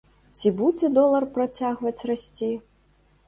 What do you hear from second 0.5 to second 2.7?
будзе долар працягваць расці?